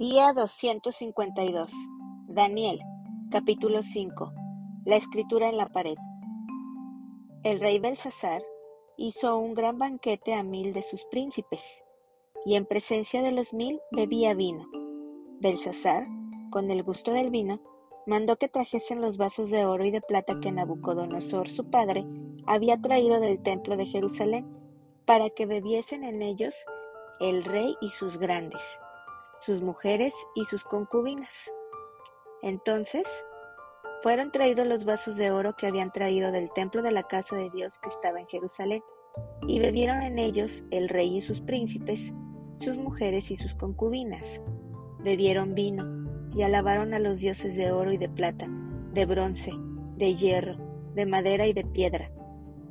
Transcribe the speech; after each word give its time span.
Día 0.00 0.32
252. 0.32 1.70
Daniel, 2.26 2.80
capítulo 3.30 3.82
5. 3.82 4.32
La 4.86 4.96
escritura 4.96 5.50
en 5.50 5.58
la 5.58 5.66
pared. 5.66 5.96
El 7.42 7.60
rey 7.60 7.78
Belsasar 7.80 8.42
hizo 8.96 9.36
un 9.36 9.52
gran 9.52 9.76
banquete 9.76 10.32
a 10.32 10.42
mil 10.42 10.72
de 10.72 10.82
sus 10.82 11.04
príncipes, 11.10 11.84
y 12.46 12.54
en 12.54 12.64
presencia 12.64 13.20
de 13.20 13.32
los 13.32 13.52
mil 13.52 13.78
bebía 13.92 14.32
vino. 14.32 14.64
Belsasar, 15.38 16.06
con 16.50 16.70
el 16.70 16.82
gusto 16.82 17.12
del 17.12 17.28
vino, 17.28 17.60
mandó 18.06 18.36
que 18.36 18.48
trajesen 18.48 19.02
los 19.02 19.18
vasos 19.18 19.50
de 19.50 19.66
oro 19.66 19.84
y 19.84 19.90
de 19.90 20.00
plata 20.00 20.40
que 20.40 20.50
Nabucodonosor, 20.50 21.50
su 21.50 21.68
padre, 21.68 22.06
había 22.46 22.80
traído 22.80 23.20
del 23.20 23.42
templo 23.42 23.76
de 23.76 23.84
Jerusalén, 23.84 24.48
para 25.04 25.28
que 25.28 25.44
bebiesen 25.44 26.04
en 26.04 26.22
ellos 26.22 26.54
el 27.20 27.44
rey 27.44 27.76
y 27.82 27.90
sus 27.90 28.16
grandes 28.16 28.62
sus 29.40 29.62
mujeres 29.62 30.14
y 30.34 30.44
sus 30.44 30.64
concubinas. 30.64 31.32
Entonces 32.42 33.04
fueron 34.02 34.32
traídos 34.32 34.66
los 34.66 34.84
vasos 34.84 35.16
de 35.16 35.30
oro 35.30 35.56
que 35.56 35.66
habían 35.66 35.92
traído 35.92 36.32
del 36.32 36.50
templo 36.52 36.82
de 36.82 36.92
la 36.92 37.02
casa 37.02 37.36
de 37.36 37.50
Dios 37.50 37.78
que 37.82 37.88
estaba 37.88 38.20
en 38.20 38.26
Jerusalén, 38.26 38.82
y 39.46 39.58
bebieron 39.58 40.02
en 40.02 40.18
ellos 40.18 40.62
el 40.70 40.88
rey 40.88 41.18
y 41.18 41.22
sus 41.22 41.40
príncipes, 41.40 42.12
sus 42.60 42.76
mujeres 42.76 43.30
y 43.30 43.36
sus 43.36 43.54
concubinas. 43.54 44.40
Bebieron 45.00 45.54
vino 45.54 45.84
y 46.34 46.42
alabaron 46.42 46.94
a 46.94 46.98
los 46.98 47.18
dioses 47.18 47.56
de 47.56 47.72
oro 47.72 47.92
y 47.92 47.98
de 47.98 48.08
plata, 48.08 48.46
de 48.92 49.06
bronce, 49.06 49.52
de 49.96 50.14
hierro, 50.14 50.56
de 50.94 51.06
madera 51.06 51.46
y 51.46 51.52
de 51.52 51.64
piedra. 51.64 52.10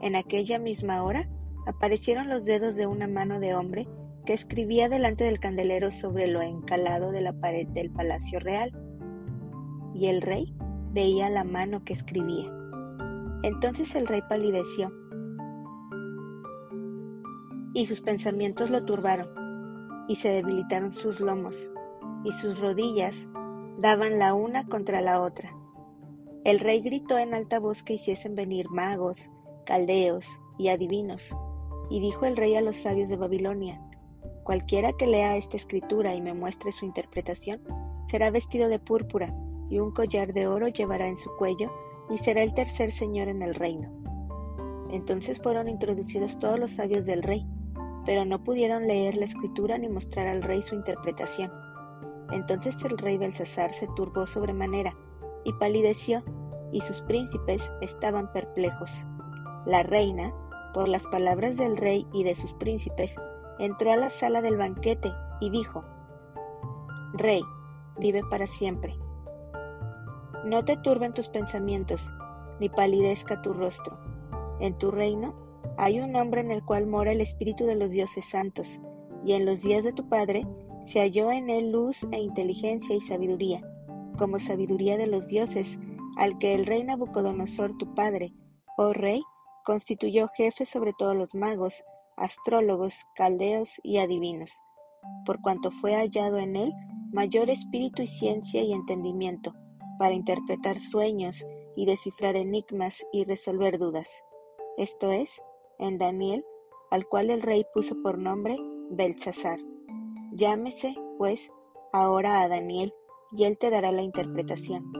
En 0.02 0.16
aquella 0.16 0.60
misma 0.60 1.04
hora 1.04 1.30
aparecieron 1.68 2.30
los 2.30 2.46
dedos 2.46 2.76
de 2.76 2.88
una 2.88 3.08
mano 3.08 3.40
de 3.40 3.54
hombre 3.54 3.88
que 4.26 4.34
escribía 4.34 4.90
delante 4.90 5.24
del 5.24 5.40
candelero 5.40 5.92
sobre 5.92 6.28
lo 6.28 6.42
encalado 6.42 7.12
de 7.12 7.22
la 7.22 7.34
pared 7.34 7.68
del 7.68 7.92
palacio 7.92 8.40
real. 8.40 8.72
Y 9.94 10.08
el 10.08 10.22
rey 10.22 10.54
veía 10.92 11.30
la 11.30 11.44
mano 11.44 11.84
que 11.84 11.94
escribía. 11.94 12.52
Entonces 13.44 13.96
el 13.96 14.08
rey 14.08 14.22
palideció 14.28 14.92
y 17.74 17.86
sus 17.86 18.02
pensamientos 18.02 18.70
lo 18.70 18.84
turbaron 18.84 19.30
y 20.08 20.16
se 20.16 20.30
debilitaron 20.30 20.92
sus 20.92 21.20
lomos 21.20 21.72
y 22.24 22.32
sus 22.34 22.60
rodillas 22.60 23.16
daban 23.78 24.20
la 24.20 24.34
una 24.34 24.68
contra 24.68 25.02
la 25.02 25.22
otra. 25.22 25.56
El 26.44 26.60
rey 26.60 26.82
gritó 26.82 27.18
en 27.18 27.34
alta 27.34 27.60
voz 27.60 27.84
que 27.84 27.94
hiciesen 27.94 28.36
venir 28.36 28.70
magos, 28.70 29.30
caldeos 29.66 30.26
y 30.58 30.70
adivinos. 30.70 31.36
Y 31.90 32.00
dijo 32.00 32.26
el 32.26 32.38
rey 32.38 32.56
a 32.56 32.62
los 32.62 32.78
sabios 32.78 33.10
de 33.10 33.18
Babilonia, 33.18 33.82
Cualquiera 34.50 34.94
que 34.94 35.06
lea 35.06 35.38
esta 35.38 35.58
escritura 35.58 36.16
y 36.16 36.24
me 36.24 36.34
muestre 36.34 36.72
su 36.72 36.84
interpretación, 36.84 37.62
será 38.08 38.32
vestido 38.32 38.68
de 38.68 38.80
púrpura 38.80 39.32
y 39.70 39.78
un 39.78 39.92
collar 39.92 40.34
de 40.34 40.48
oro 40.48 40.70
llevará 40.70 41.08
en 41.08 41.18
su 41.18 41.30
cuello 41.38 41.72
y 42.10 42.18
será 42.18 42.42
el 42.42 42.56
tercer 42.56 42.92
señor 42.92 43.28
en 43.28 43.44
el 43.44 43.54
reino. 43.54 43.92
Entonces 44.90 45.40
fueron 45.40 45.70
introducidos 45.70 46.40
todos 46.40 46.60
los 46.60 46.72
sabios 46.72 47.06
del 47.06 47.22
rey, 47.22 47.46
pero 48.08 48.26
no 48.26 48.44
pudieron 48.44 48.88
leer 48.88 49.18
la 49.18 49.26
escritura 49.26 49.78
ni 49.78 49.88
mostrar 49.88 50.28
al 50.28 50.42
rey 50.42 50.64
su 50.64 50.74
interpretación. 50.74 51.52
Entonces 52.32 52.76
el 52.84 52.98
rey 52.98 53.20
Belsasar 53.20 53.76
se 53.76 53.88
turbó 53.96 54.26
sobremanera 54.26 54.98
y 55.46 55.54
palideció, 55.54 56.24
y 56.72 56.82
sus 56.82 57.04
príncipes 57.04 57.72
estaban 57.82 58.32
perplejos. 58.34 58.90
La 59.68 59.84
reina, 59.84 60.34
por 60.74 60.90
las 60.90 61.06
palabras 61.06 61.56
del 61.56 61.78
rey 61.78 62.08
y 62.14 62.24
de 62.24 62.34
sus 62.34 62.52
príncipes, 62.54 63.16
entró 63.60 63.92
a 63.92 63.98
la 63.98 64.10
sala 64.10 64.42
del 64.42 64.58
banquete 64.58 65.12
y 65.40 65.50
dijo, 65.50 65.84
Rey, 67.14 67.44
vive 67.98 68.24
para 68.30 68.48
siempre. 68.48 68.98
No 70.46 70.64
te 70.64 70.78
turben 70.78 71.14
tus 71.14 71.28
pensamientos, 71.28 72.02
ni 72.60 72.70
palidezca 72.70 73.42
tu 73.42 73.54
rostro. 73.54 74.00
En 74.60 74.78
tu 74.78 74.92
reino 74.92 75.36
hay 75.78 76.00
un 76.00 76.16
hombre 76.16 76.42
en 76.42 76.52
el 76.52 76.64
cual 76.64 76.88
mora 76.88 77.12
el 77.12 77.22
Espíritu 77.22 77.66
de 77.66 77.76
los 77.76 77.90
dioses 77.90 78.26
santos, 78.26 78.68
y 79.24 79.34
en 79.34 79.46
los 79.46 79.62
días 79.62 79.84
de 79.84 79.94
tu 79.94 80.08
Padre 80.08 80.48
se 80.86 81.00
halló 81.00 81.32
en 81.32 81.50
él 81.50 81.72
luz 81.72 82.08
e 82.12 82.20
inteligencia 82.20 82.96
y 82.96 83.02
sabiduría, 83.02 83.62
como 84.18 84.40
sabiduría 84.40 84.98
de 84.98 85.08
los 85.08 85.28
dioses, 85.28 85.78
al 86.18 86.38
que 86.38 86.54
el 86.54 86.66
rey 86.66 86.84
Nabucodonosor 86.84 87.78
tu 87.78 87.94
Padre, 87.94 88.34
oh 88.78 88.94
Rey, 88.94 89.22
constituyó 89.64 90.28
jefe 90.30 90.66
sobre 90.66 90.94
todos 90.94 91.16
los 91.16 91.34
magos, 91.34 91.84
astrólogos, 92.20 92.94
caldeos 93.16 93.70
y 93.84 93.98
adivinos, 93.98 94.52
por 95.26 95.42
cuanto 95.42 95.72
fue 95.72 95.96
hallado 95.96 96.38
en 96.38 96.56
él 96.56 96.74
mayor 97.12 97.50
espíritu 97.50 98.04
y 98.04 98.08
ciencia 98.08 98.62
y 98.62 98.74
entendimiento, 98.74 99.54
para 99.98 100.14
interpretar 100.14 100.80
sueños 100.80 101.46
y 101.76 101.86
descifrar 101.86 102.36
enigmas 102.36 103.06
y 103.12 103.26
resolver 103.26 103.78
dudas. 103.78 104.08
Esto 104.78 105.12
es, 105.12 105.42
en 105.80 105.98
Daniel, 105.98 106.46
al 106.92 107.06
cual 107.08 107.30
el 107.30 107.42
rey 107.42 107.66
puso 107.74 107.96
por 108.02 108.18
nombre 108.18 108.58
Belsasar. 108.92 109.60
Llámese, 110.32 110.96
pues, 111.18 111.52
ahora 111.92 112.42
a 112.42 112.48
Daniel, 112.48 112.94
y 113.32 113.44
él 113.44 113.58
te 113.58 113.70
dará 113.70 113.92
la 113.92 114.02
interpretación. 114.02 114.92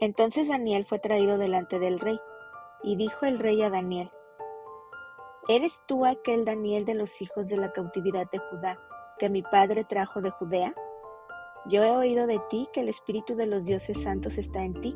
Entonces 0.00 0.48
Daniel 0.48 0.84
fue 0.84 0.98
traído 0.98 1.38
delante 1.38 1.78
del 1.78 1.98
rey, 1.98 2.18
y 2.82 2.96
dijo 2.96 3.26
el 3.26 3.38
rey 3.38 3.62
a 3.62 3.70
Daniel, 3.70 4.10
¿Eres 5.48 5.80
tú 5.86 6.04
aquel 6.04 6.44
Daniel 6.44 6.84
de 6.84 6.94
los 6.94 7.22
hijos 7.22 7.48
de 7.48 7.56
la 7.56 7.72
cautividad 7.72 8.30
de 8.30 8.38
Judá, 8.38 8.78
que 9.18 9.30
mi 9.30 9.42
padre 9.42 9.84
trajo 9.84 10.20
de 10.20 10.30
Judea? 10.30 10.74
Yo 11.66 11.82
he 11.84 11.90
oído 11.90 12.26
de 12.26 12.38
ti 12.50 12.68
que 12.72 12.80
el 12.80 12.88
Espíritu 12.88 13.34
de 13.34 13.46
los 13.46 13.64
dioses 13.64 13.98
santos 14.02 14.36
está 14.36 14.62
en 14.62 14.74
ti, 14.74 14.94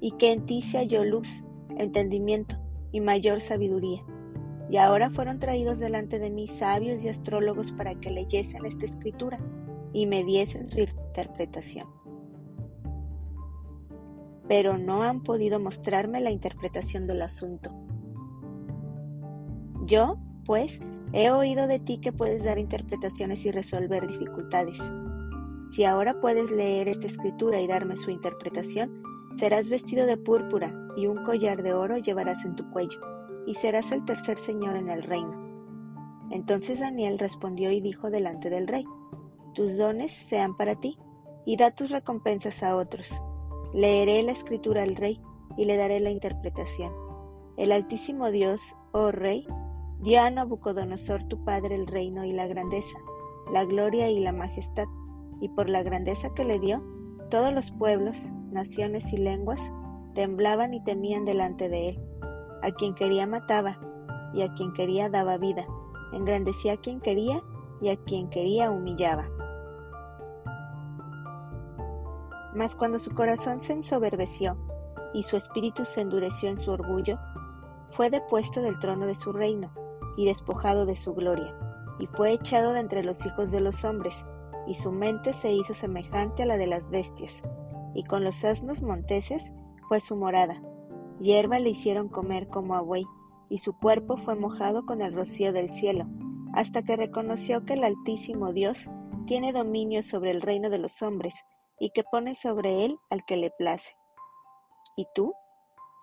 y 0.00 0.12
que 0.12 0.32
en 0.32 0.44
ti 0.44 0.60
se 0.60 0.76
halló 0.76 1.04
luz, 1.04 1.44
entendimiento 1.78 2.56
y 2.92 3.00
mayor 3.00 3.40
sabiduría. 3.40 4.04
Y 4.68 4.76
ahora 4.76 5.08
fueron 5.08 5.38
traídos 5.38 5.78
delante 5.78 6.18
de 6.18 6.30
mí 6.30 6.48
sabios 6.48 7.02
y 7.02 7.08
astrólogos 7.08 7.72
para 7.72 7.94
que 7.94 8.10
leyesen 8.10 8.66
esta 8.66 8.84
escritura 8.84 9.38
y 9.94 10.06
me 10.06 10.22
diesen 10.22 10.68
su 10.68 10.80
interpretación 10.80 12.03
pero 14.48 14.78
no 14.78 15.02
han 15.02 15.22
podido 15.22 15.58
mostrarme 15.60 16.20
la 16.20 16.30
interpretación 16.30 17.06
del 17.06 17.22
asunto. 17.22 17.70
Yo, 19.86 20.18
pues, 20.44 20.80
he 21.12 21.30
oído 21.30 21.66
de 21.66 21.78
ti 21.78 21.98
que 21.98 22.12
puedes 22.12 22.44
dar 22.44 22.58
interpretaciones 22.58 23.44
y 23.44 23.50
resolver 23.50 24.06
dificultades. 24.06 24.78
Si 25.70 25.84
ahora 25.84 26.20
puedes 26.20 26.50
leer 26.50 26.88
esta 26.88 27.06
escritura 27.06 27.60
y 27.60 27.66
darme 27.66 27.96
su 27.96 28.10
interpretación, 28.10 29.02
serás 29.38 29.68
vestido 29.68 30.06
de 30.06 30.16
púrpura 30.16 30.72
y 30.96 31.06
un 31.06 31.24
collar 31.24 31.62
de 31.62 31.72
oro 31.72 31.98
llevarás 31.98 32.44
en 32.44 32.54
tu 32.54 32.70
cuello, 32.70 33.00
y 33.46 33.54
serás 33.54 33.90
el 33.92 34.04
tercer 34.04 34.38
señor 34.38 34.76
en 34.76 34.88
el 34.88 35.02
reino. 35.02 35.42
Entonces 36.30 36.80
Daniel 36.80 37.18
respondió 37.18 37.70
y 37.70 37.80
dijo 37.80 38.10
delante 38.10 38.50
del 38.50 38.68
rey, 38.68 38.84
Tus 39.54 39.76
dones 39.76 40.12
sean 40.12 40.56
para 40.56 40.76
ti, 40.76 40.98
y 41.46 41.56
da 41.56 41.72
tus 41.72 41.90
recompensas 41.90 42.62
a 42.62 42.76
otros 42.76 43.12
Leeré 43.74 44.22
la 44.22 44.30
escritura 44.30 44.84
al 44.84 44.94
rey 44.94 45.20
y 45.56 45.64
le 45.64 45.76
daré 45.76 45.98
la 45.98 46.10
interpretación. 46.10 46.92
El 47.56 47.72
Altísimo 47.72 48.30
Dios, 48.30 48.60
oh 48.92 49.10
Rey, 49.10 49.48
dio 49.98 50.22
a 50.22 50.30
Nabucodonosor 50.30 51.24
tu 51.24 51.42
padre 51.42 51.74
el 51.74 51.88
reino 51.88 52.24
y 52.24 52.30
la 52.30 52.46
grandeza, 52.46 52.96
la 53.52 53.64
gloria 53.64 54.08
y 54.10 54.20
la 54.20 54.32
majestad, 54.32 54.86
y 55.40 55.48
por 55.48 55.68
la 55.68 55.82
grandeza 55.82 56.32
que 56.34 56.44
le 56.44 56.60
dio, 56.60 56.84
todos 57.32 57.52
los 57.52 57.72
pueblos, 57.72 58.16
naciones 58.52 59.12
y 59.12 59.16
lenguas 59.16 59.60
temblaban 60.14 60.72
y 60.72 60.84
temían 60.84 61.24
delante 61.24 61.68
de 61.68 61.88
él. 61.88 62.00
A 62.62 62.70
quien 62.70 62.94
quería 62.94 63.26
mataba, 63.26 63.80
y 64.32 64.42
a 64.42 64.52
quien 64.54 64.72
quería 64.72 65.08
daba 65.08 65.36
vida, 65.36 65.66
engrandecía 66.12 66.74
a 66.74 66.76
quien 66.76 67.00
quería, 67.00 67.42
y 67.80 67.88
a 67.88 67.96
quien 67.96 68.30
quería 68.30 68.70
humillaba. 68.70 69.28
Mas 72.54 72.74
cuando 72.76 72.98
su 72.98 73.12
corazón 73.12 73.60
se 73.60 73.72
ensoberbeció 73.72 74.56
y 75.12 75.22
su 75.24 75.36
espíritu 75.36 75.84
se 75.84 76.00
endureció 76.00 76.50
en 76.50 76.60
su 76.60 76.70
orgullo, 76.70 77.18
fue 77.90 78.10
depuesto 78.10 78.60
del 78.62 78.78
trono 78.78 79.06
de 79.06 79.14
su 79.16 79.32
reino 79.32 79.72
y 80.16 80.26
despojado 80.26 80.86
de 80.86 80.96
su 80.96 81.14
gloria, 81.14 81.54
y 81.98 82.06
fue 82.06 82.32
echado 82.32 82.72
de 82.72 82.80
entre 82.80 83.04
los 83.04 83.24
hijos 83.24 83.50
de 83.50 83.60
los 83.60 83.84
hombres, 83.84 84.14
y 84.66 84.74
su 84.74 84.90
mente 84.92 85.32
se 85.34 85.52
hizo 85.52 85.74
semejante 85.74 86.44
a 86.44 86.46
la 86.46 86.56
de 86.56 86.66
las 86.66 86.90
bestias, 86.90 87.42
y 87.94 88.04
con 88.04 88.24
los 88.24 88.44
asnos 88.44 88.82
monteses 88.82 89.42
fue 89.88 90.00
su 90.00 90.16
morada. 90.16 90.62
Hierba 91.20 91.58
le 91.58 91.70
hicieron 91.70 92.08
comer 92.08 92.48
como 92.48 92.74
a 92.74 92.80
buey, 92.80 93.04
y 93.48 93.58
su 93.58 93.76
cuerpo 93.76 94.16
fue 94.16 94.34
mojado 94.34 94.86
con 94.86 95.02
el 95.02 95.12
rocío 95.12 95.52
del 95.52 95.70
cielo, 95.72 96.06
hasta 96.52 96.82
que 96.82 96.96
reconoció 96.96 97.64
que 97.64 97.74
el 97.74 97.84
Altísimo 97.84 98.52
Dios 98.52 98.88
tiene 99.26 99.52
dominio 99.52 100.02
sobre 100.02 100.30
el 100.30 100.40
reino 100.40 100.70
de 100.70 100.78
los 100.78 101.02
hombres, 101.02 101.34
y 101.78 101.90
que 101.90 102.04
pone 102.04 102.34
sobre 102.34 102.84
él 102.84 102.98
al 103.10 103.24
que 103.24 103.36
le 103.36 103.50
place. 103.50 103.96
¿Y 104.96 105.06
tú, 105.14 105.34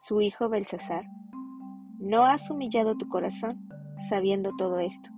su 0.08 0.22
hijo 0.22 0.50
Belsasar, 0.50 1.06
no 2.00 2.26
has 2.26 2.50
humillado 2.50 2.98
tu 2.98 3.08
corazón 3.08 3.70
sabiendo 4.10 4.52
todo 4.58 4.80
esto? 4.80 5.10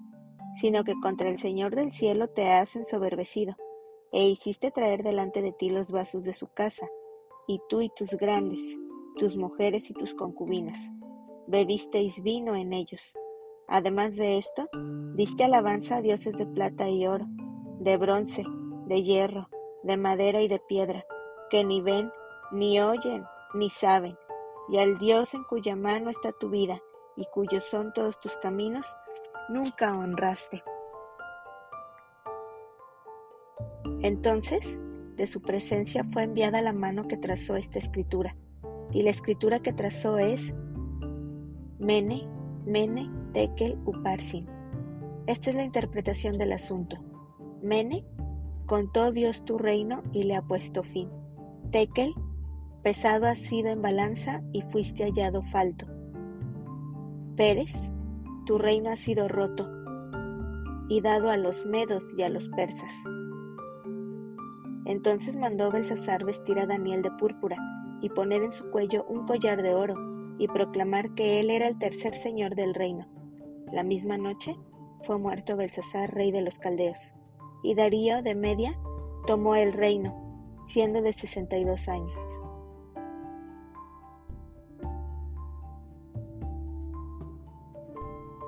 sino 0.56 0.84
que 0.84 1.00
contra 1.00 1.30
el 1.30 1.38
Señor 1.38 1.76
del 1.76 1.92
cielo 1.92 2.28
te 2.30 2.52
has 2.52 2.76
ensoberbecido, 2.76 3.56
e 4.12 4.28
hiciste 4.28 4.72
traer 4.72 5.04
delante 5.04 5.42
de 5.42 5.52
ti 5.52 5.70
los 5.70 5.90
vasos 5.90 6.24
de 6.24 6.34
su 6.34 6.48
casa, 6.48 6.88
y 7.48 7.60
tú 7.70 7.82
y 7.82 7.90
tus 7.90 8.12
grandes, 8.12 8.62
tus 9.18 9.36
mujeres 9.36 9.90
y 9.90 9.94
tus 9.94 10.14
concubinas, 10.14 10.78
bebisteis 11.48 12.22
vino 12.22 12.56
en 12.56 12.74
ellos. 12.74 13.18
Además 13.68 14.16
de 14.16 14.38
esto, 14.38 14.70
diste 15.16 15.44
alabanza 15.44 15.98
a 15.98 16.02
dioses 16.02 16.38
de 16.38 16.46
plata 16.46 16.90
y 16.90 17.08
oro, 17.08 17.26
de 17.80 17.98
bronce, 17.98 18.44
de 18.88 19.02
hierro, 19.02 19.50
de 19.84 19.98
madera 19.98 20.42
y 20.42 20.48
de 20.48 20.60
piedra, 20.60 21.06
que 21.50 21.64
ni 21.64 21.82
ven, 21.82 22.12
ni 22.52 22.80
oyen, 22.80 23.26
ni 23.54 23.70
saben, 23.70 24.18
y 24.70 24.80
al 24.80 24.98
Dios 24.98 25.34
en 25.34 25.44
cuya 25.44 25.76
mano 25.76 26.10
está 26.10 26.32
tu 26.32 26.50
vida 26.50 26.82
y 27.16 27.26
cuyos 27.26 27.64
son 27.66 27.94
todos 27.94 28.20
tus 28.20 28.36
caminos, 28.38 28.88
nunca 29.50 29.96
honraste. 29.96 30.64
Entonces, 34.02 34.80
de 35.16 35.28
su 35.28 35.42
presencia 35.42 36.04
fue 36.04 36.24
enviada 36.24 36.62
la 36.62 36.74
mano 36.74 37.08
que 37.08 37.18
trazó 37.18 37.56
esta 37.56 37.80
escritura, 37.80 38.36
y 38.92 39.04
la 39.04 39.12
escritura 39.12 39.60
que 39.60 39.74
trazó 39.74 40.18
es 40.18 40.54
Mene, 41.80 42.28
Mene, 42.66 43.12
Tekel, 43.34 43.80
Uparsin. 43.86 44.48
Esta 45.28 45.50
es 45.50 45.56
la 45.56 45.64
interpretación 45.64 46.38
del 46.38 46.54
asunto. 46.54 46.98
Mene, 47.62 48.06
contó 48.66 49.12
Dios 49.12 49.44
tu 49.46 49.58
reino 49.58 50.04
y 50.12 50.24
le 50.24 50.36
ha 50.36 50.42
puesto 50.42 50.84
fin. 50.84 51.10
Tekel, 51.72 52.14
pesado 52.82 53.28
has 53.28 53.40
sido 53.40 53.70
en 53.70 53.82
balanza 53.82 54.42
y 54.52 54.62
fuiste 54.64 55.04
hallado 55.04 55.42
falto. 55.52 55.88
Pérez, 57.36 57.74
tu 58.46 58.58
reino 58.58 58.90
ha 58.90 58.98
sido 58.98 59.28
roto 59.28 59.68
y 60.90 61.02
dado 61.02 61.30
a 61.30 61.38
los 61.38 61.66
medos 61.66 62.04
y 62.18 62.24
a 62.24 62.30
los 62.30 62.48
persas. 62.50 62.94
Entonces 64.86 65.36
mandó 65.36 65.72
Belsasar 65.72 66.26
vestir 66.26 66.60
a 66.60 66.66
Daniel 66.66 67.02
de 67.02 67.12
púrpura 67.12 67.58
y 68.02 68.10
poner 68.10 68.44
en 68.44 68.52
su 68.52 68.70
cuello 68.70 69.06
un 69.08 69.26
collar 69.26 69.62
de 69.62 69.74
oro 69.74 69.96
y 70.38 70.48
proclamar 70.48 71.14
que 71.14 71.40
él 71.40 71.50
era 71.50 71.68
el 71.68 71.80
tercer 71.80 72.16
señor 72.16 72.56
del 72.56 72.74
reino. 72.74 73.08
La 73.72 73.84
misma 73.84 74.18
noche 74.18 74.58
fue 75.04 75.18
muerto 75.18 75.56
Belsasar, 75.56 76.14
rey 76.14 76.32
de 76.32 76.42
los 76.42 76.60
caldeos, 76.60 77.00
y 77.64 77.74
Darío 77.76 78.22
de 78.22 78.36
Media 78.36 78.78
tomó 79.26 79.56
el 79.56 79.74
reino, 79.74 80.14
siendo 80.68 81.02
de 81.02 81.14
sesenta 81.14 81.58
y 81.58 81.64
dos 81.64 81.88
años. 81.88 82.20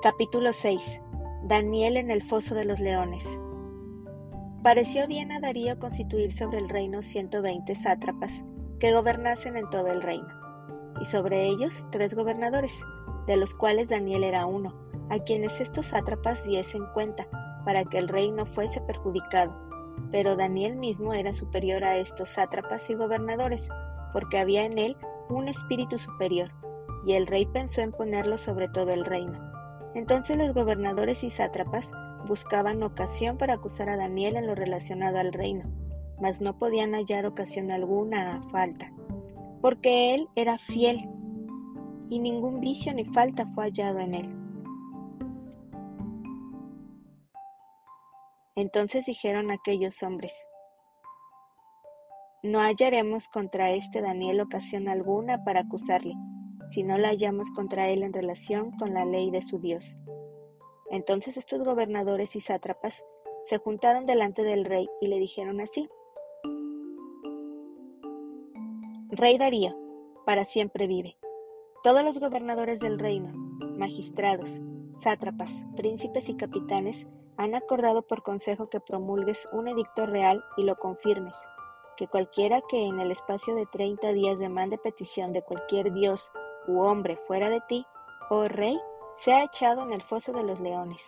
Capítulo 0.02 0.52
6. 0.52 1.00
Daniel 1.44 1.96
en 1.96 2.10
el 2.10 2.22
foso 2.22 2.54
de 2.54 2.64
los 2.64 2.78
leones. 2.78 3.24
Pareció 4.62 5.06
bien 5.06 5.32
a 5.32 5.40
Darío 5.40 5.78
constituir 5.78 6.32
sobre 6.32 6.58
el 6.58 6.68
reino 6.68 7.02
120 7.02 7.74
sátrapas 7.76 8.44
que 8.78 8.92
gobernasen 8.92 9.56
en 9.56 9.70
todo 9.70 9.88
el 9.88 10.02
reino, 10.02 10.28
y 11.00 11.06
sobre 11.06 11.46
ellos 11.46 11.86
tres 11.90 12.14
gobernadores, 12.14 12.72
de 13.26 13.36
los 13.36 13.54
cuales 13.54 13.88
Daniel 13.88 14.24
era 14.24 14.44
uno, 14.46 14.74
a 15.08 15.18
quienes 15.20 15.60
estos 15.60 15.86
sátrapas 15.86 16.42
diesen 16.44 16.84
cuenta, 16.92 17.26
para 17.66 17.84
que 17.84 17.98
el 17.98 18.08
rey 18.08 18.32
no 18.32 18.46
fuese 18.46 18.80
perjudicado. 18.80 19.54
Pero 20.10 20.36
Daniel 20.36 20.76
mismo 20.76 21.12
era 21.12 21.34
superior 21.34 21.84
a 21.84 21.98
estos 21.98 22.30
sátrapas 22.30 22.88
y 22.88 22.94
gobernadores, 22.94 23.68
porque 24.14 24.38
había 24.38 24.64
en 24.64 24.78
él 24.78 24.96
un 25.28 25.48
espíritu 25.48 25.98
superior, 25.98 26.50
y 27.06 27.12
el 27.12 27.26
rey 27.26 27.44
pensó 27.44 27.82
en 27.82 27.92
ponerlo 27.92 28.38
sobre 28.38 28.68
todo 28.68 28.90
el 28.94 29.04
reino 29.04 29.46
entonces 29.96 30.36
los 30.36 30.52
gobernadores 30.52 31.24
y 31.24 31.30
sátrapas 31.30 31.90
buscaban 32.28 32.82
ocasión 32.82 33.38
para 33.38 33.54
acusar 33.54 33.88
a 33.88 33.96
Daniel 33.96 34.36
en 34.36 34.46
lo 34.46 34.54
relacionado 34.54 35.18
al 35.18 35.32
reino, 35.32 35.64
mas 36.20 36.38
no 36.38 36.58
podían 36.58 36.92
hallar 36.92 37.24
ocasión 37.24 37.70
alguna 37.70 38.36
a 38.36 38.42
falta, 38.50 38.92
porque 39.62 40.14
él 40.14 40.28
era 40.36 40.58
fiel 40.58 41.08
y 42.10 42.18
ningún 42.18 42.60
vicio 42.60 42.92
ni 42.92 43.06
falta 43.06 43.46
fue 43.46 43.64
hallado 43.64 44.00
en 44.00 44.14
él. 44.14 44.45
Entonces 48.56 49.04
dijeron 49.04 49.50
aquellos 49.50 50.02
hombres, 50.02 50.32
no 52.42 52.60
hallaremos 52.60 53.28
contra 53.28 53.72
este 53.72 54.00
Daniel 54.00 54.40
ocasión 54.40 54.88
alguna 54.88 55.44
para 55.44 55.60
acusarle, 55.60 56.14
si 56.70 56.82
no 56.82 56.96
la 56.96 57.08
hallamos 57.08 57.50
contra 57.50 57.90
él 57.90 58.02
en 58.02 58.14
relación 58.14 58.70
con 58.78 58.94
la 58.94 59.04
ley 59.04 59.30
de 59.30 59.42
su 59.42 59.58
Dios. 59.58 59.98
Entonces 60.90 61.36
estos 61.36 61.64
gobernadores 61.64 62.34
y 62.34 62.40
sátrapas 62.40 63.04
se 63.44 63.58
juntaron 63.58 64.06
delante 64.06 64.42
del 64.42 64.64
rey 64.64 64.88
y 65.02 65.08
le 65.08 65.18
dijeron 65.18 65.60
así, 65.60 65.90
Rey 69.10 69.36
Darío, 69.36 69.76
para 70.24 70.46
siempre 70.46 70.86
vive. 70.86 71.18
Todos 71.82 72.02
los 72.02 72.18
gobernadores 72.18 72.80
del 72.80 72.98
reino, 72.98 73.32
magistrados, 73.76 74.62
sátrapas, 75.02 75.52
príncipes 75.76 76.28
y 76.30 76.36
capitanes 76.36 77.06
han 77.36 77.54
acordado 77.54 78.02
por 78.02 78.22
consejo 78.22 78.68
que 78.68 78.80
promulgues 78.80 79.48
un 79.52 79.68
edicto 79.68 80.06
real 80.06 80.44
y 80.56 80.64
lo 80.64 80.76
confirmes, 80.76 81.36
que 81.96 82.08
cualquiera 82.08 82.60
que 82.68 82.86
en 82.86 83.00
el 83.00 83.10
espacio 83.10 83.54
de 83.54 83.66
treinta 83.66 84.12
días 84.12 84.38
demande 84.38 84.78
petición 84.78 85.32
de 85.32 85.42
cualquier 85.42 85.92
dios 85.92 86.32
u 86.66 86.80
hombre 86.80 87.16
fuera 87.26 87.50
de 87.50 87.60
ti, 87.68 87.86
oh 88.30 88.48
rey, 88.48 88.78
sea 89.16 89.44
echado 89.44 89.82
en 89.82 89.92
el 89.92 90.02
foso 90.02 90.32
de 90.32 90.42
los 90.42 90.60
leones. 90.60 91.02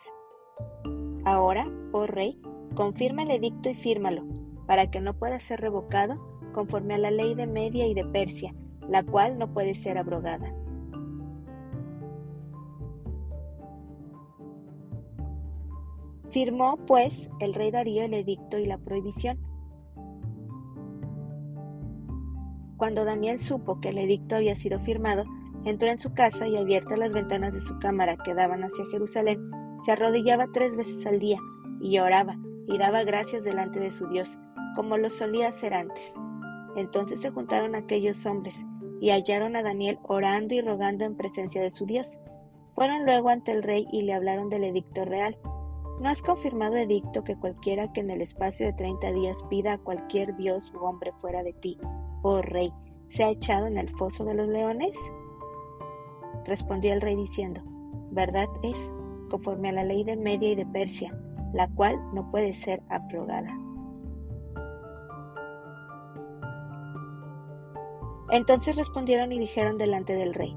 Ahora, 1.25 1.65
oh 1.93 2.07
rey, 2.07 2.41
confirma 2.75 3.23
el 3.23 3.33
edicto 3.33 3.69
y 3.69 3.75
fírmalo, 3.75 4.25
para 4.67 4.91
que 4.91 5.01
no 5.01 5.15
pueda 5.15 5.41
ser 5.41 5.61
revocado 5.61 6.17
conforme 6.53 6.95
a 6.95 6.99
la 6.99 7.11
ley 7.11 7.35
de 7.35 7.47
Media 7.47 7.87
y 7.87 7.95
de 7.95 8.05
Persia, 8.05 8.55
la 8.89 9.03
cual 9.03 9.39
no 9.39 9.53
puede 9.53 9.75
ser 9.75 9.99
abrogada. 9.99 10.55
Firmó, 16.31 16.77
pues, 16.87 17.29
el 17.41 17.55
rey 17.55 17.71
Darío 17.71 18.05
el 18.05 18.15
edicto 18.15 18.59
y 18.59 18.67
la 18.67 18.79
prohibición. 18.79 19.39
Cuando 22.77 23.05
Daniel 23.05 23.39
supo 23.39 23.81
que 23.81 23.89
el 23.89 23.99
edicto 23.99 24.37
había 24.37 24.55
sido 24.55 24.79
firmado, 24.81 25.25
Entró 25.65 25.89
en 25.89 25.99
su 25.99 26.15
casa 26.15 26.47
y 26.47 26.57
abiertas 26.57 26.99
las 26.99 27.13
ventanas 27.13 27.53
de 27.53 27.61
su 27.61 27.79
cámara 27.79 28.17
que 28.17 28.35
daban 28.35 28.63
hacia 28.63 28.87
Jerusalén, 28.91 29.51
se 29.85 29.93
arrodillaba 29.93 30.47
tres 30.53 30.77
veces 30.77 31.05
al 31.07 31.19
día 31.19 31.39
y 31.81 31.99
oraba 31.99 32.39
y 32.67 32.79
daba 32.79 33.05
gracias 33.05 33.43
delante 33.43 33.81
de 33.81 33.91
su 33.91 34.07
Dios, 34.09 34.39
como 34.77 34.97
lo 34.97 35.11
solía 35.11 35.49
hacer 35.49 35.75
antes. 35.75 36.13
Entonces 36.77 37.21
se 37.21 37.31
juntaron 37.31 37.75
aquellos 37.75 38.25
hombres 38.25 38.55
y 39.01 39.11
hallaron 39.11 39.57
a 39.57 39.63
Daniel 39.63 39.99
orando 40.05 40.55
y 40.55 40.61
rogando 40.61 41.05
en 41.05 41.17
presencia 41.17 41.61
de 41.61 41.71
su 41.71 41.87
Dios. 41.87 42.07
Fueron 42.71 43.05
luego 43.05 43.29
ante 43.31 43.53
el 43.53 43.63
rey 43.63 43.87
y 43.93 44.03
le 44.03 44.15
hablaron 44.15 44.49
del 44.49 44.65
edicto 44.65 45.05
real. 45.05 45.37
¿No 46.01 46.09
has 46.09 46.23
confirmado 46.23 46.77
edicto 46.77 47.25
que 47.25 47.37
cualquiera 47.37 47.93
que 47.93 48.01
en 48.01 48.11
el 48.11 48.23
espacio 48.23 48.67
de 48.67 48.73
treinta 48.73 49.11
días 49.11 49.37
pida 49.51 49.73
a 49.73 49.79
cualquier 49.79 50.37
dios 50.37 50.63
u 50.73 50.85
hombre 50.85 51.13
fuera 51.19 51.43
de 51.43 51.53
ti, 51.55 51.77
oh 52.23 52.41
rey, 52.41 52.73
sea 53.09 53.31
echado 53.31 53.67
en 53.67 53.79
el 53.79 53.91
foso 53.91 54.25
de 54.25 54.35
los 54.35 54.47
leones? 54.47 54.97
Respondió 56.45 56.93
el 56.93 57.01
rey 57.01 57.17
diciendo, 57.17 57.63
Verdad 58.13 58.47
es, 58.63 58.77
conforme 59.29 59.71
a 59.71 59.73
la 59.73 59.85
ley 59.85 60.05
de 60.05 60.17
Media 60.17 60.51
y 60.51 60.55
de 60.55 60.67
Persia, 60.67 61.19
la 61.53 61.69
cual 61.69 61.99
no 62.15 62.31
puede 62.31 62.55
ser 62.55 62.81
abrogada. 62.89 63.59
Entonces 68.31 68.77
respondieron 68.77 69.33
y 69.33 69.39
dijeron 69.39 69.79
delante 69.79 70.15
del 70.15 70.35
rey, 70.35 70.57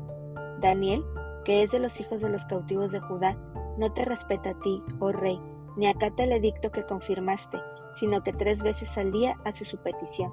Daniel, 0.60 1.04
que 1.46 1.64
es 1.64 1.72
de 1.72 1.80
los 1.80 2.00
hijos 2.00 2.22
de 2.22 2.30
los 2.30 2.46
cautivos 2.46 2.92
de 2.92 3.00
Judá, 3.00 3.38
no 3.78 3.92
te 3.94 4.06
respeta 4.06 4.52
a 4.52 4.60
ti, 4.60 4.84
oh 5.00 5.12
rey, 5.12 5.40
ni 5.76 5.88
acata 5.88 6.24
el 6.24 6.32
edicto 6.34 6.72
que 6.72 6.86
confirmaste, 6.86 7.60
sino 7.96 8.24
que 8.24 8.34
tres 8.34 8.62
veces 8.62 8.98
al 8.98 9.12
día 9.12 9.38
hace 9.46 9.66
su 9.66 9.78
petición. 9.78 10.32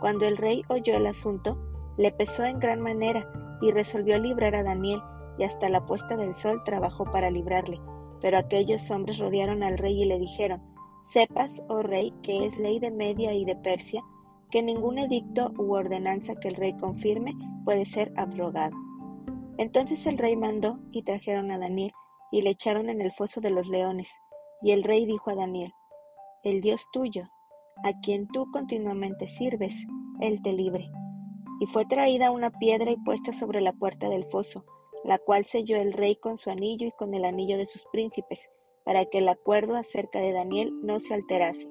Cuando 0.00 0.26
el 0.26 0.36
rey 0.36 0.62
oyó 0.68 0.96
el 0.96 1.06
asunto, 1.06 1.58
le 1.96 2.12
pesó 2.12 2.44
en 2.44 2.58
gran 2.58 2.80
manera 2.80 3.30
y 3.60 3.72
resolvió 3.72 4.18
librar 4.18 4.54
a 4.54 4.62
Daniel, 4.62 5.02
y 5.38 5.44
hasta 5.44 5.68
la 5.68 5.86
puesta 5.86 6.16
del 6.16 6.34
sol 6.34 6.62
trabajó 6.64 7.04
para 7.04 7.30
librarle. 7.30 7.80
Pero 8.20 8.38
aquellos 8.38 8.90
hombres 8.90 9.18
rodearon 9.18 9.62
al 9.62 9.78
rey 9.78 10.02
y 10.02 10.04
le 10.04 10.18
dijeron, 10.18 10.62
Sepas, 11.04 11.62
oh 11.68 11.82
rey, 11.82 12.12
que 12.22 12.46
es 12.46 12.58
ley 12.58 12.80
de 12.80 12.90
Media 12.90 13.32
y 13.32 13.44
de 13.44 13.56
Persia, 13.56 14.02
que 14.50 14.62
ningún 14.62 14.98
edicto 14.98 15.52
u 15.56 15.74
ordenanza 15.74 16.34
que 16.34 16.48
el 16.48 16.56
rey 16.56 16.76
confirme 16.76 17.34
puede 17.64 17.86
ser 17.86 18.12
abrogado. 18.16 18.76
Entonces 19.58 20.06
el 20.06 20.18
rey 20.18 20.36
mandó 20.36 20.78
y 20.90 21.02
trajeron 21.02 21.50
a 21.50 21.58
Daniel 21.58 21.92
y 22.30 22.42
le 22.42 22.50
echaron 22.50 22.90
en 22.90 23.00
el 23.00 23.12
foso 23.12 23.40
de 23.40 23.50
los 23.50 23.66
leones. 23.68 24.08
Y 24.62 24.72
el 24.72 24.82
rey 24.82 25.06
dijo 25.06 25.30
a 25.30 25.34
Daniel, 25.34 25.72
El 26.42 26.60
Dios 26.60 26.84
tuyo, 26.92 27.24
a 27.84 27.92
quien 28.00 28.28
tú 28.28 28.50
continuamente 28.52 29.28
sirves, 29.28 29.74
él 30.20 30.40
te 30.42 30.52
libre 30.52 30.90
y 31.60 31.66
fue 31.66 31.84
traída 31.84 32.30
una 32.30 32.50
piedra 32.50 32.90
y 32.90 32.96
puesta 32.96 33.32
sobre 33.32 33.60
la 33.60 33.72
puerta 33.72 34.08
del 34.08 34.24
foso, 34.24 34.64
la 35.04 35.18
cual 35.18 35.44
selló 35.44 35.76
el 35.76 35.92
rey 35.92 36.16
con 36.16 36.38
su 36.38 36.50
anillo 36.50 36.86
y 36.86 36.92
con 36.92 37.14
el 37.14 37.24
anillo 37.24 37.56
de 37.56 37.66
sus 37.66 37.84
príncipes, 37.92 38.48
para 38.84 39.04
que 39.04 39.18
el 39.18 39.28
acuerdo 39.28 39.76
acerca 39.76 40.20
de 40.20 40.32
Daniel 40.32 40.72
no 40.82 41.00
se 41.00 41.14
alterase. 41.14 41.68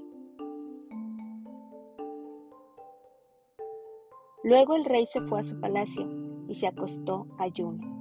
Luego 4.43 4.75
el 4.75 4.85
rey 4.85 5.05
se 5.07 5.21
fue 5.21 5.41
a 5.41 5.45
su 5.45 5.59
palacio 5.59 6.07
y 6.47 6.55
se 6.55 6.67
acostó 6.67 7.27
ayuno. 7.37 7.96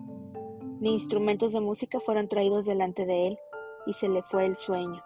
Ni 0.79 0.93
instrumentos 0.93 1.53
de 1.53 1.61
música 1.61 2.01
fueron 2.01 2.29
traídos 2.29 2.67
delante 2.67 3.07
de 3.07 3.29
él, 3.29 3.39
y 3.87 3.95
se 3.95 4.09
le 4.09 4.23
fue 4.23 4.45
el 4.45 4.57
sueño. 4.57 5.03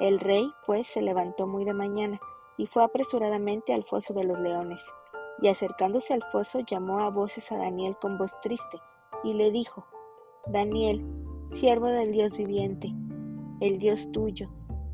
El 0.00 0.18
rey, 0.18 0.50
pues, 0.66 0.88
se 0.88 1.02
levantó 1.02 1.46
muy 1.46 1.64
de 1.64 1.74
mañana 1.74 2.18
y 2.56 2.66
fue 2.66 2.84
apresuradamente 2.84 3.74
al 3.74 3.84
foso 3.84 4.14
de 4.14 4.24
los 4.24 4.38
leones. 4.38 4.82
Y 5.42 5.48
acercándose 5.48 6.14
al 6.14 6.22
foso 6.32 6.60
llamó 6.60 7.00
a 7.00 7.10
voces 7.10 7.50
a 7.52 7.58
Daniel 7.58 7.96
con 8.00 8.16
voz 8.16 8.32
triste, 8.42 8.78
y 9.24 9.34
le 9.34 9.50
dijo, 9.50 9.86
Daniel, 10.46 11.04
siervo 11.50 11.86
del 11.86 12.12
Dios 12.12 12.32
viviente, 12.32 12.92
el 13.60 13.78
Dios 13.78 14.10
tuyo, 14.12 14.50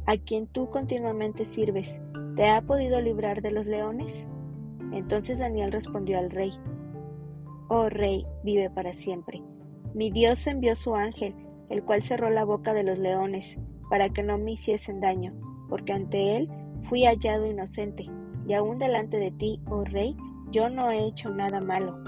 a 0.07 0.17
quien 0.17 0.49
tú 0.49 0.71
continuamente 0.71 1.45
sirves, 1.45 2.01
¿te 2.35 2.49
ha 2.49 2.63
podido 2.63 3.01
librar 3.01 3.43
de 3.43 3.53
los 3.53 3.67
leones? 3.67 4.27
Entonces 4.93 5.39
Daniel 5.39 5.73
respondió 5.73 6.19
al 6.19 6.31
rey, 6.31 6.53
Oh 7.69 7.89
rey, 7.89 8.25
vive 8.45 8.71
para 8.71 8.93
siempre. 8.93 9.43
Mi 9.97 10.11
Dios 10.11 10.47
envió 10.47 10.77
su 10.77 10.95
ángel, 10.95 11.35
el 11.71 11.83
cual 11.83 12.03
cerró 12.03 12.29
la 12.29 12.45
boca 12.45 12.75
de 12.75 12.85
los 12.85 12.99
leones, 12.99 13.57
para 13.89 14.11
que 14.11 14.23
no 14.23 14.37
me 14.37 14.53
hiciesen 14.53 15.01
daño, 15.01 15.33
porque 15.71 15.95
ante 15.95 16.37
él 16.37 16.51
fui 16.83 17.07
hallado 17.07 17.47
inocente, 17.47 18.05
y 18.47 18.53
aún 18.53 18.79
delante 18.79 19.17
de 19.17 19.31
ti, 19.31 19.59
oh 19.71 19.85
rey, 19.85 20.15
yo 20.51 20.69
no 20.69 20.91
he 20.91 21.07
hecho 21.07 21.31
nada 21.31 21.63
malo. 21.63 21.99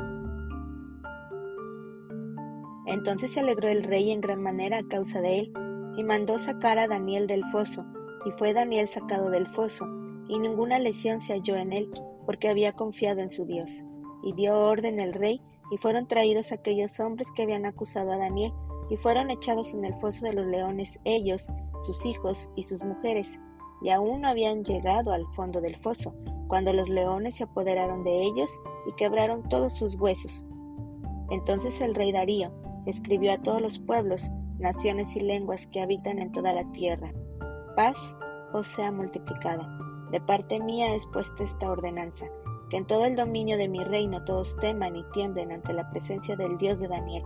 Entonces 2.84 3.32
se 3.32 3.40
alegró 3.40 3.68
el 3.68 3.82
rey 3.82 4.10
en 4.10 4.20
gran 4.20 4.42
manera 4.42 4.80
a 4.80 4.86
causa 4.86 5.22
de 5.22 5.38
él, 5.38 5.52
y 5.96 6.04
mandó 6.04 6.38
sacar 6.38 6.78
a 6.78 6.88
Daniel 6.88 7.26
del 7.26 7.42
foso, 7.46 7.86
y 8.26 8.32
fue 8.32 8.52
Daniel 8.52 8.88
sacado 8.88 9.30
del 9.30 9.46
foso, 9.46 9.86
y 10.28 10.38
ninguna 10.38 10.78
lesión 10.78 11.22
se 11.22 11.32
halló 11.32 11.56
en 11.56 11.72
él, 11.72 11.88
porque 12.26 12.50
había 12.50 12.72
confiado 12.72 13.20
en 13.20 13.30
su 13.30 13.46
Dios. 13.46 13.82
Y 14.22 14.34
dio 14.34 14.58
orden 14.58 15.00
el 15.00 15.14
rey, 15.14 15.40
y 15.70 15.78
fueron 15.78 16.06
traídos 16.06 16.52
aquellos 16.52 16.98
hombres 17.00 17.28
que 17.34 17.42
habían 17.42 17.66
acusado 17.66 18.12
a 18.12 18.18
Daniel, 18.18 18.52
y 18.90 18.96
fueron 18.96 19.30
echados 19.30 19.72
en 19.74 19.84
el 19.84 19.94
foso 19.94 20.24
de 20.24 20.32
los 20.32 20.46
leones 20.46 20.98
ellos, 21.04 21.46
sus 21.84 22.04
hijos 22.06 22.48
y 22.56 22.64
sus 22.64 22.80
mujeres, 22.80 23.38
y 23.82 23.90
aún 23.90 24.22
no 24.22 24.28
habían 24.28 24.64
llegado 24.64 25.12
al 25.12 25.26
fondo 25.34 25.60
del 25.60 25.76
foso, 25.76 26.14
cuando 26.48 26.72
los 26.72 26.88
leones 26.88 27.36
se 27.36 27.44
apoderaron 27.44 28.02
de 28.02 28.22
ellos 28.22 28.50
y 28.86 28.92
quebraron 28.94 29.48
todos 29.48 29.74
sus 29.76 29.94
huesos. 29.96 30.44
Entonces 31.30 31.80
el 31.80 31.94
rey 31.94 32.12
Darío 32.12 32.50
escribió 32.86 33.32
a 33.32 33.42
todos 33.42 33.60
los 33.60 33.78
pueblos, 33.78 34.22
naciones 34.58 35.14
y 35.14 35.20
lenguas 35.20 35.66
que 35.68 35.80
habitan 35.80 36.18
en 36.18 36.32
toda 36.32 36.52
la 36.52 36.64
tierra, 36.72 37.12
paz 37.76 37.96
os 38.52 38.66
sea 38.68 38.90
multiplicada. 38.90 39.78
De 40.10 40.20
parte 40.20 40.58
mía 40.58 40.94
es 40.94 41.06
puesta 41.12 41.44
esta 41.44 41.70
ordenanza, 41.70 42.26
que 42.68 42.76
en 42.76 42.86
todo 42.86 43.04
el 43.04 43.16
dominio 43.16 43.56
de 43.56 43.68
mi 43.68 43.82
reino 43.82 44.24
todos 44.24 44.56
teman 44.56 44.96
y 44.96 45.04
tiemblen 45.12 45.52
ante 45.52 45.72
la 45.72 45.90
presencia 45.90 46.36
del 46.36 46.58
Dios 46.58 46.78
de 46.78 46.88
Daniel, 46.88 47.24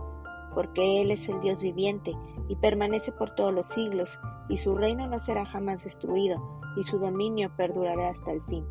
porque 0.53 1.01
Él 1.01 1.11
es 1.11 1.27
el 1.27 1.41
Dios 1.41 1.59
viviente 1.59 2.13
y 2.47 2.55
permanece 2.55 3.11
por 3.11 3.35
todos 3.35 3.53
los 3.53 3.67
siglos, 3.73 4.19
y 4.49 4.57
su 4.57 4.75
reino 4.75 5.07
no 5.07 5.19
será 5.19 5.45
jamás 5.45 5.83
destruido, 5.83 6.61
y 6.77 6.83
su 6.83 6.99
dominio 6.99 7.51
perdurará 7.55 8.09
hasta 8.09 8.31
el 8.31 8.41
fin. 8.43 8.65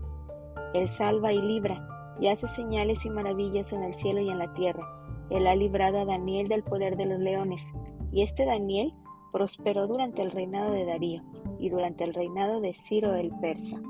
Él 0.74 0.88
salva 0.88 1.32
y 1.32 1.40
libra, 1.40 2.16
y 2.20 2.28
hace 2.28 2.48
señales 2.48 3.04
y 3.04 3.10
maravillas 3.10 3.72
en 3.72 3.82
el 3.82 3.94
cielo 3.94 4.20
y 4.20 4.30
en 4.30 4.38
la 4.38 4.52
tierra. 4.54 4.86
Él 5.30 5.46
ha 5.46 5.54
librado 5.54 5.98
a 5.98 6.04
Daniel 6.04 6.48
del 6.48 6.62
poder 6.62 6.96
de 6.96 7.06
los 7.06 7.18
leones, 7.18 7.66
y 8.12 8.22
este 8.22 8.46
Daniel 8.46 8.94
prosperó 9.32 9.86
durante 9.86 10.22
el 10.22 10.30
reinado 10.30 10.70
de 10.72 10.84
Darío 10.84 11.22
y 11.58 11.70
durante 11.70 12.04
el 12.04 12.12
reinado 12.12 12.60
de 12.60 12.74
Ciro 12.74 13.14
el 13.14 13.30
Persa. 13.40 13.80